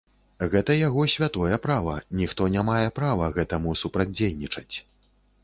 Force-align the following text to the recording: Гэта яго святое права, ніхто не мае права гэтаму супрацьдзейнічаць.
Гэта 0.53 0.77
яго 0.77 1.03
святое 1.15 1.59
права, 1.65 1.93
ніхто 2.21 2.49
не 2.57 2.65
мае 2.71 2.87
права 3.01 3.29
гэтаму 3.37 3.77
супрацьдзейнічаць. 3.85 4.75